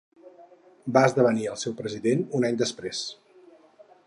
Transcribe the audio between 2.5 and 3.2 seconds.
any després.